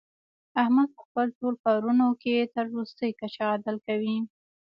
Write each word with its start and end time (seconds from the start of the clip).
احمد 0.61 0.89
په 0.95 1.01
خپلو 1.07 1.29
ټول 1.39 1.55
کارونو 1.65 2.05
کې 2.21 2.49
تر 2.55 2.65
ورستۍ 2.75 3.11
کچې 3.19 3.43
عدل 3.53 3.75
کوي. 3.87 4.15